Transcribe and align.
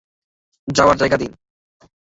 যাওয়ার 0.67 0.97
জায়গা 0.97 1.17
দিন! 1.17 1.31